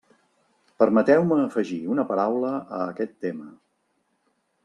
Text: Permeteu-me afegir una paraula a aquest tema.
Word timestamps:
Permeteu-me 0.83 1.37
afegir 1.41 1.77
una 1.97 2.07
paraula 2.13 2.51
a 2.79 2.81
aquest 2.95 3.15
tema. 3.27 3.53